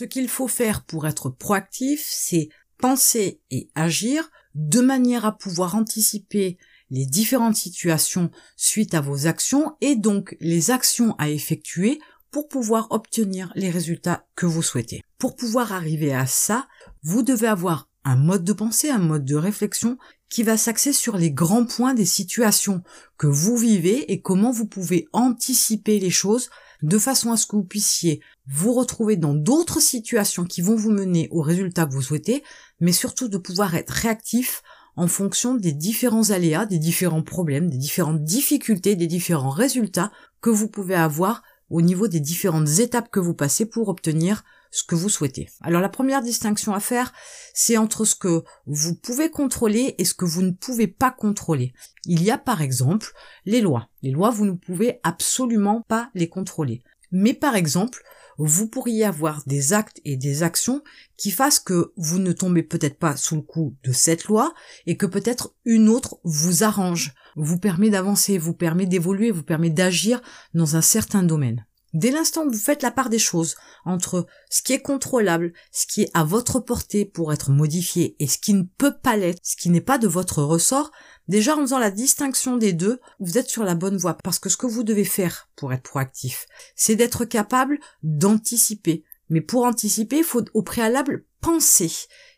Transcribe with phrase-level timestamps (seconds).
[0.00, 5.74] Ce qu'il faut faire pour être proactif, c'est penser et agir de manière à pouvoir
[5.74, 6.56] anticiper
[6.88, 12.00] les différentes situations suite à vos actions et donc les actions à effectuer
[12.30, 15.02] pour pouvoir obtenir les résultats que vous souhaitez.
[15.18, 16.66] Pour pouvoir arriver à ça,
[17.02, 19.98] vous devez avoir un mode de pensée, un mode de réflexion
[20.30, 22.82] qui va s'axer sur les grands points des situations
[23.18, 26.48] que vous vivez et comment vous pouvez anticiper les choses
[26.82, 30.90] de façon à ce que vous puissiez vous retrouver dans d'autres situations qui vont vous
[30.90, 32.42] mener aux résultats que vous souhaitez,
[32.80, 34.62] mais surtout de pouvoir être réactif
[34.96, 40.10] en fonction des différents aléas, des différents problèmes, des différentes difficultés, des différents résultats
[40.40, 44.84] que vous pouvez avoir au niveau des différentes étapes que vous passez pour obtenir ce
[44.84, 45.48] que vous souhaitez.
[45.60, 47.12] Alors la première distinction à faire,
[47.54, 51.72] c'est entre ce que vous pouvez contrôler et ce que vous ne pouvez pas contrôler.
[52.04, 53.12] Il y a par exemple
[53.44, 53.88] les lois.
[54.02, 56.82] Les lois, vous ne pouvez absolument pas les contrôler.
[57.12, 58.02] Mais par exemple,
[58.38, 60.82] vous pourriez avoir des actes et des actions
[61.18, 64.54] qui fassent que vous ne tombez peut-être pas sous le coup de cette loi
[64.86, 69.68] et que peut-être une autre vous arrange, vous permet d'avancer, vous permet d'évoluer, vous permet
[69.68, 70.22] d'agir
[70.54, 71.66] dans un certain domaine.
[71.92, 75.86] Dès l'instant où vous faites la part des choses entre ce qui est contrôlable, ce
[75.86, 79.40] qui est à votre portée pour être modifié et ce qui ne peut pas l'être,
[79.42, 80.92] ce qui n'est pas de votre ressort,
[81.26, 84.48] déjà en faisant la distinction des deux, vous êtes sur la bonne voie parce que
[84.48, 89.04] ce que vous devez faire pour être proactif, c'est d'être capable d'anticiper.
[89.28, 91.90] Mais pour anticiper, il faut au préalable penser.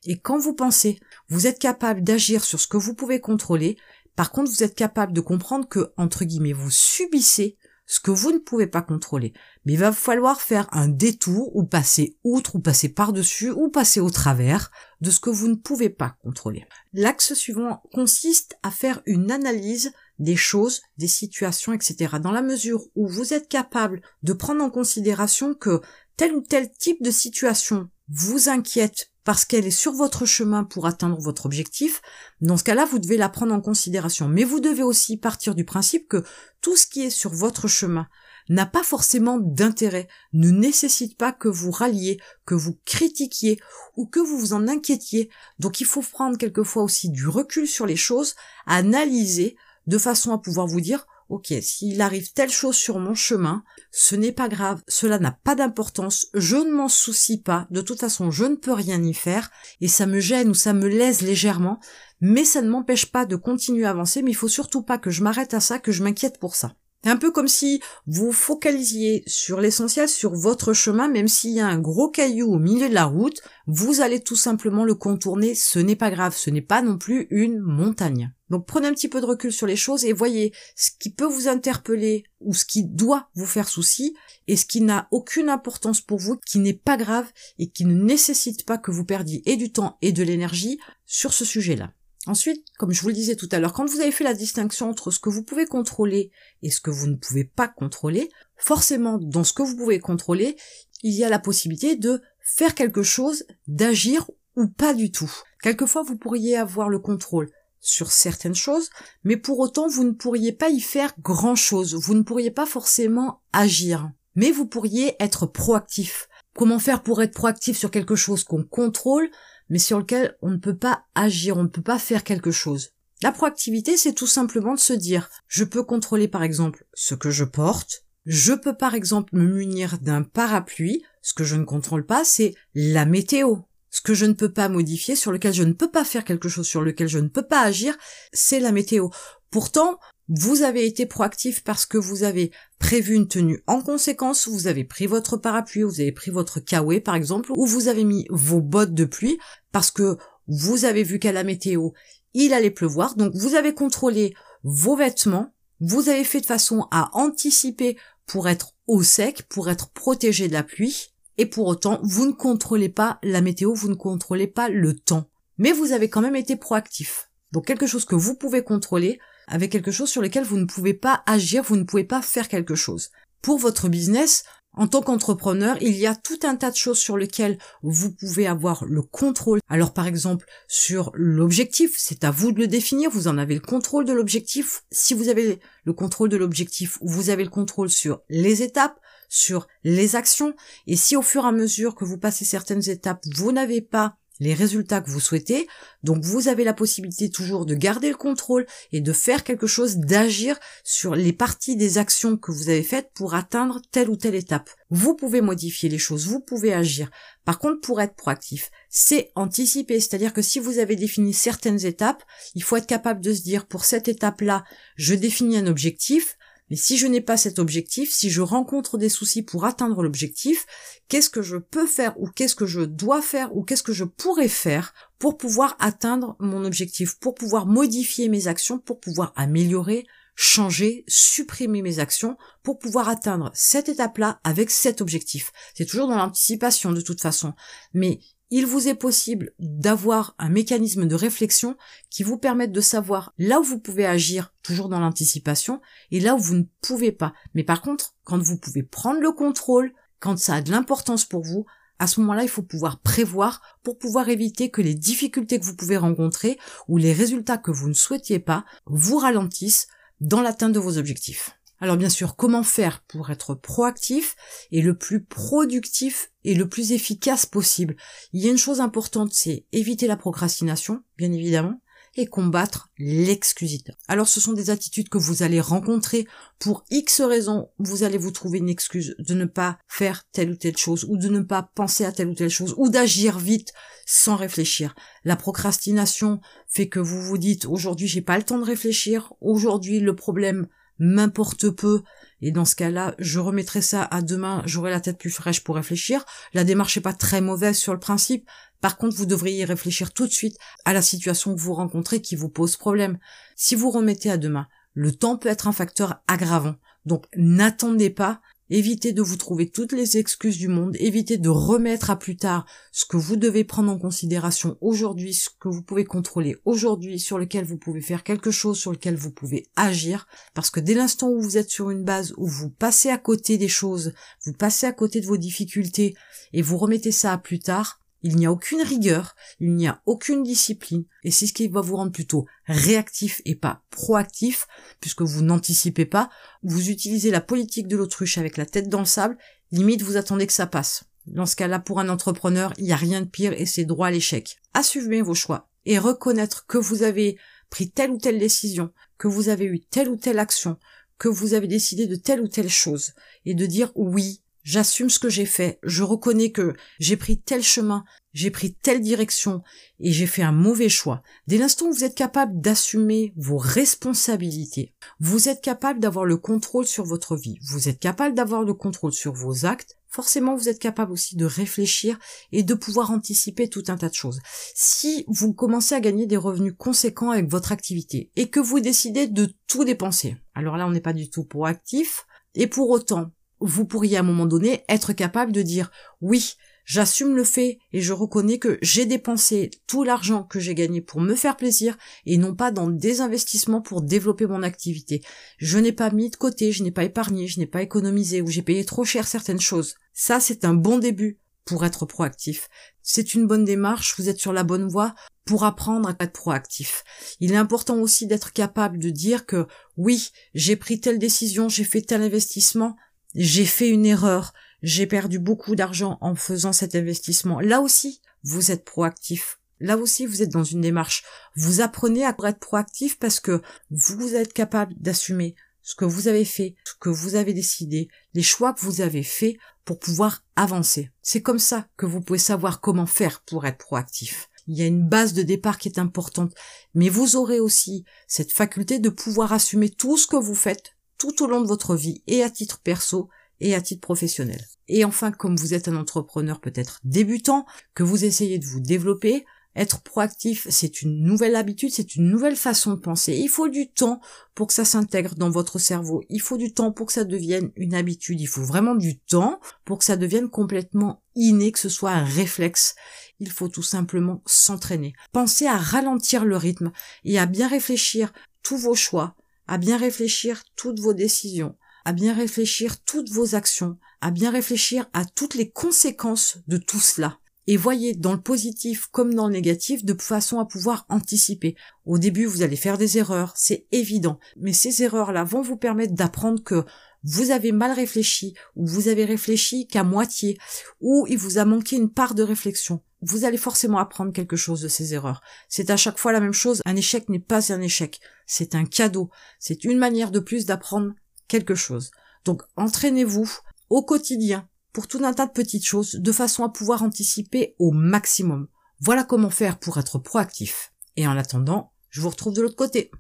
[0.05, 3.77] Et quand vous pensez, vous êtes capable d'agir sur ce que vous pouvez contrôler.
[4.15, 8.33] Par contre, vous êtes capable de comprendre que, entre guillemets, vous subissez ce que vous
[8.33, 9.33] ne pouvez pas contrôler.
[9.65, 14.01] Mais il va falloir faire un détour ou passer outre ou passer par-dessus ou passer
[14.01, 16.67] au travers de ce que vous ne pouvez pas contrôler.
[16.93, 22.17] L'axe suivant consiste à faire une analyse des choses, des situations, etc.
[22.21, 25.81] Dans la mesure où vous êtes capable de prendre en considération que
[26.17, 30.87] tel ou tel type de situation vous inquiète parce qu'elle est sur votre chemin pour
[30.87, 32.03] atteindre votre objectif,
[32.41, 34.29] dans ce cas-là, vous devez la prendre en considération.
[34.29, 36.25] Mais vous devez aussi partir du principe que
[36.61, 38.09] tout ce qui est sur votre chemin
[38.49, 43.61] n'a pas forcément d'intérêt, ne nécessite pas que vous ralliez, que vous critiquiez
[43.97, 45.31] ou que vous vous en inquiétiez.
[45.61, 48.35] Donc il faut prendre quelquefois aussi du recul sur les choses,
[48.67, 49.57] analyser
[49.87, 54.15] de façon à pouvoir vous dire ok, s'il arrive telle chose sur mon chemin, ce
[54.15, 58.31] n'est pas grave, cela n'a pas d'importance, je ne m'en soucie pas, de toute façon
[58.31, 59.51] je ne peux rien y faire,
[59.81, 61.81] et ça me gêne ou ça me lèse légèrement,
[62.21, 65.11] mais ça ne m'empêche pas de continuer à avancer, mais il faut surtout pas que
[65.11, 66.75] je m'arrête à ça, que je m'inquiète pour ça.
[67.05, 71.59] C'est un peu comme si vous focalisiez sur l'essentiel, sur votre chemin, même s'il y
[71.59, 75.57] a un gros caillou au milieu de la route, vous allez tout simplement le contourner,
[75.57, 78.33] ce n'est pas grave, ce n'est pas non plus une montagne.
[78.51, 81.27] Donc prenez un petit peu de recul sur les choses et voyez ce qui peut
[81.27, 84.15] vous interpeller ou ce qui doit vous faire souci
[84.47, 87.27] et ce qui n'a aucune importance pour vous, qui n'est pas grave
[87.59, 91.45] et qui ne nécessite pas que vous perdiez du temps et de l'énergie sur ce
[91.45, 91.93] sujet-là.
[92.27, 94.89] Ensuite, comme je vous le disais tout à l'heure, quand vous avez fait la distinction
[94.89, 96.31] entre ce que vous pouvez contrôler
[96.63, 100.57] et ce que vous ne pouvez pas contrôler, forcément, dans ce que vous pouvez contrôler,
[101.03, 105.33] il y a la possibilité de faire quelque chose, d'agir ou pas du tout.
[105.63, 107.51] Quelquefois, vous pourriez avoir le contrôle
[107.81, 108.91] sur certaines choses,
[109.25, 111.95] mais pour autant, vous ne pourriez pas y faire grand chose.
[111.97, 114.09] Vous ne pourriez pas forcément agir.
[114.37, 116.29] Mais vous pourriez être proactif.
[116.55, 119.29] Comment faire pour être proactif sur quelque chose qu'on contrôle
[119.69, 122.91] mais sur lequel on ne peut pas agir, on ne peut pas faire quelque chose.
[123.23, 127.31] La proactivité, c'est tout simplement de se dire, je peux contrôler par exemple ce que
[127.31, 132.05] je porte, je peux par exemple me munir d'un parapluie, ce que je ne contrôle
[132.05, 133.57] pas, c'est la météo.
[133.91, 136.49] Ce que je ne peux pas modifier, sur lequel je ne peux pas faire quelque
[136.49, 137.95] chose, sur lequel je ne peux pas agir,
[138.33, 139.09] c'est la météo.
[139.51, 140.01] Pourtant,
[140.35, 144.83] vous avez été proactif parce que vous avez prévu une tenue en conséquence, vous avez
[144.83, 148.63] pris votre parapluie, vous avez pris votre kawaii par exemple, ou vous avez mis vos
[148.63, 149.39] bottes de pluie
[149.73, 150.17] parce que
[150.49, 151.91] vous avez vu qu'à la météo,
[152.33, 157.11] il allait pleuvoir, donc vous avez contrôlé vos vêtements, vous avez fait de façon à
[157.13, 162.27] anticiper pour être au sec, pour être protégé de la pluie, et pour autant, vous
[162.27, 165.29] ne contrôlez pas la météo, vous ne contrôlez pas le temps.
[165.59, 167.31] Mais vous avez quand même été proactif.
[167.53, 170.95] Donc quelque chose que vous pouvez contrôler, avec quelque chose sur lequel vous ne pouvez
[170.95, 173.11] pas agir, vous ne pouvez pas faire quelque chose.
[173.43, 174.45] Pour votre business,
[174.75, 178.47] en tant qu'entrepreneur, il y a tout un tas de choses sur lesquelles vous pouvez
[178.47, 179.61] avoir le contrôle.
[179.69, 183.61] Alors par exemple, sur l'objectif, c'est à vous de le définir, vous en avez le
[183.61, 184.85] contrôle de l'objectif.
[184.91, 188.99] Si vous avez le contrôle de l'objectif, vous avez le contrôle sur les étapes,
[189.29, 190.55] sur les actions.
[190.87, 194.17] Et si au fur et à mesure que vous passez certaines étapes, vous n'avez pas
[194.43, 195.69] les résultats que vous souhaitez.
[196.03, 199.99] Donc vous avez la possibilité toujours de garder le contrôle et de faire quelque chose,
[199.99, 204.35] d'agir sur les parties des actions que vous avez faites pour atteindre telle ou telle
[204.35, 204.69] étape.
[204.91, 207.09] Vous pouvez modifier les choses, vous pouvez agir.
[207.45, 210.01] Par contre, pour être proactif, c'est anticiper.
[210.01, 212.25] C'est-à-dire que si vous avez défini certaines étapes,
[212.57, 214.65] il faut être capable de se dire, pour cette étape-là,
[214.97, 216.37] je définis un objectif,
[216.73, 220.65] mais si je n'ai pas cet objectif, si je rencontre des soucis pour atteindre l'objectif,
[221.09, 224.05] qu'est-ce que je peux faire ou qu'est-ce que je dois faire ou qu'est-ce que je
[224.05, 230.07] pourrais faire pour pouvoir atteindre mon objectif, pour pouvoir modifier mes actions, pour pouvoir améliorer,
[230.35, 235.53] changer, supprimer mes actions pour pouvoir atteindre cette étape-là avec cet objectif?
[235.75, 237.53] C'est toujours dans l'anticipation de toute façon.
[237.93, 238.19] Mais
[238.55, 241.75] il vous est possible d'avoir un mécanisme de réflexion
[242.11, 246.35] qui vous permette de savoir là où vous pouvez agir, toujours dans l'anticipation, et là
[246.35, 247.33] où vous ne pouvez pas.
[247.55, 251.43] Mais par contre, quand vous pouvez prendre le contrôle, quand ça a de l'importance pour
[251.43, 251.65] vous,
[251.99, 255.75] à ce moment-là, il faut pouvoir prévoir pour pouvoir éviter que les difficultés que vous
[255.75, 256.59] pouvez rencontrer
[256.89, 259.89] ou les résultats que vous ne souhaitiez pas vous ralentissent
[260.21, 261.57] dans l'atteinte de vos objectifs.
[261.83, 264.37] Alors bien sûr, comment faire pour être proactif
[264.71, 267.97] et le plus productif et le plus efficace possible?
[268.33, 271.83] Il y a une chose importante, c'est éviter la procrastination, bien évidemment,
[272.15, 273.95] et combattre l'excusité.
[274.07, 276.29] Alors ce sont des attitudes que vous allez rencontrer
[276.61, 280.57] pour X raisons, vous allez vous trouver une excuse de ne pas faire telle ou
[280.57, 283.73] telle chose, ou de ne pas penser à telle ou telle chose, ou d'agir vite
[284.07, 284.95] sans réfléchir.
[285.25, 289.99] La procrastination fait que vous vous dites aujourd'hui j'ai pas le temps de réfléchir, aujourd'hui
[289.99, 292.03] le problème m'importe peu.
[292.41, 295.77] Et dans ce cas-là, je remettrai ça à demain, j'aurai la tête plus fraîche pour
[295.77, 296.25] réfléchir.
[296.55, 298.49] La démarche n'est pas très mauvaise sur le principe.
[298.81, 302.35] Par contre, vous devriez réfléchir tout de suite à la situation que vous rencontrez qui
[302.35, 303.19] vous pose problème.
[303.55, 306.75] Si vous remettez à demain, le temps peut être un facteur aggravant.
[307.07, 308.41] Donc n'attendez pas
[308.75, 312.65] Évitez de vous trouver toutes les excuses du monde, évitez de remettre à plus tard
[312.91, 317.39] ce que vous devez prendre en considération aujourd'hui, ce que vous pouvez contrôler aujourd'hui, sur
[317.39, 321.29] lequel vous pouvez faire quelque chose, sur lequel vous pouvez agir, parce que dès l'instant
[321.29, 324.15] où vous êtes sur une base où vous passez à côté des choses,
[324.47, 326.15] vous passez à côté de vos difficultés
[326.55, 330.01] et vous remettez ça à plus tard, il n'y a aucune rigueur, il n'y a
[330.07, 334.67] aucune discipline, et c'est ce qui va vous rendre plutôt réactif et pas proactif,
[335.01, 336.31] puisque vous n'anticipez pas,
[336.63, 339.37] vous utilisez la politique de l'autruche avec la tête dans le sable,
[339.71, 341.05] limite vous attendez que ça passe.
[341.27, 344.09] Dans ce cas-là, pour un entrepreneur, il n'y a rien de pire et c'est droit
[344.09, 344.59] à l'échec.
[344.75, 347.39] Assumez vos choix et reconnaître que vous avez
[347.71, 350.79] pris telle ou telle décision, que vous avez eu telle ou telle action,
[351.19, 353.13] que vous avez décidé de telle ou telle chose,
[353.45, 357.65] et de dire oui, J'assume ce que j'ai fait, je reconnais que j'ai pris tel
[357.65, 359.63] chemin, j'ai pris telle direction
[359.99, 361.23] et j'ai fait un mauvais choix.
[361.49, 366.87] Dès l'instant où vous êtes capable d'assumer vos responsabilités, vous êtes capable d'avoir le contrôle
[366.87, 370.79] sur votre vie, vous êtes capable d'avoir le contrôle sur vos actes, forcément vous êtes
[370.79, 372.17] capable aussi de réfléchir
[372.53, 374.41] et de pouvoir anticiper tout un tas de choses.
[374.77, 379.27] Si vous commencez à gagner des revenus conséquents avec votre activité et que vous décidez
[379.27, 383.33] de tout dépenser, alors là on n'est pas du tout proactif, et pour autant
[383.63, 386.55] vous pourriez à un moment donné être capable de dire oui,
[386.85, 391.21] j'assume le fait et je reconnais que j'ai dépensé tout l'argent que j'ai gagné pour
[391.21, 395.23] me faire plaisir et non pas dans des investissements pour développer mon activité.
[395.59, 398.49] Je n'ai pas mis de côté, je n'ai pas épargné, je n'ai pas économisé ou
[398.49, 399.95] j'ai payé trop cher certaines choses.
[400.13, 402.69] Ça, c'est un bon début pour être proactif.
[403.03, 405.15] C'est une bonne démarche, vous êtes sur la bonne voie
[405.45, 407.05] pour apprendre à être proactif.
[407.41, 409.67] Il est important aussi d'être capable de dire que
[409.97, 412.97] oui, j'ai pris telle décision, j'ai fait tel investissement,
[413.35, 414.53] j'ai fait une erreur,
[414.83, 417.61] j'ai perdu beaucoup d'argent en faisant cet investissement.
[417.61, 419.61] Là aussi, vous êtes proactif.
[419.81, 421.25] Là aussi, vous êtes dans une démarche.
[421.57, 426.45] Vous apprenez à être proactif parce que vous êtes capable d'assumer ce que vous avez
[426.45, 431.11] fait, ce que vous avez décidé, les choix que vous avez faits pour pouvoir avancer.
[431.23, 434.49] C'est comme ça que vous pouvez savoir comment faire pour être proactif.
[434.69, 436.55] Il y a une base de départ qui est importante,
[436.95, 441.45] mais vous aurez aussi cette faculté de pouvoir assumer tout ce que vous faites tout
[441.45, 443.29] au long de votre vie et à titre perso
[443.61, 444.61] et à titre professionnel.
[444.89, 447.65] Et enfin, comme vous êtes un entrepreneur peut-être débutant,
[447.95, 449.45] que vous essayez de vous développer,
[449.77, 453.37] être proactif, c'est une nouvelle habitude, c'est une nouvelle façon de penser.
[453.37, 454.21] Il faut du temps
[454.57, 456.25] pour que ça s'intègre dans votre cerveau.
[456.29, 458.41] Il faut du temps pour que ça devienne une habitude.
[458.41, 462.25] Il faut vraiment du temps pour que ça devienne complètement inné, que ce soit un
[462.25, 462.97] réflexe.
[463.39, 465.13] Il faut tout simplement s'entraîner.
[465.31, 466.91] Pensez à ralentir le rythme
[467.25, 468.33] et à bien réfléchir
[468.65, 473.99] tous vos choix, à bien réfléchir toutes vos décisions, à bien réfléchir toutes vos actions,
[474.21, 477.39] à bien réfléchir à toutes les conséquences de tout cela.
[477.69, 481.77] Et voyez dans le positif comme dans le négatif de façon à pouvoir anticiper.
[482.05, 484.41] Au début, vous allez faire des erreurs, c'est évident.
[484.57, 486.85] Mais ces erreurs-là vont vous permettre d'apprendre que
[487.23, 490.59] vous avez mal réfléchi, ou vous avez réfléchi qu'à moitié,
[491.01, 493.01] ou il vous a manqué une part de réflexion.
[493.23, 495.41] Vous allez forcément apprendre quelque chose de ces erreurs.
[495.69, 498.85] C'est à chaque fois la même chose, un échec n'est pas un échec, c'est un
[498.85, 501.13] cadeau, c'est une manière de plus d'apprendre
[501.49, 502.11] quelque chose.
[502.45, 503.49] Donc entraînez-vous
[503.89, 507.93] au quotidien pour tout un tas de petites choses de façon à pouvoir anticiper au
[507.93, 508.69] maximum.
[509.01, 510.93] Voilà comment faire pour être proactif.
[511.17, 513.11] Et en attendant, je vous retrouve de l'autre côté.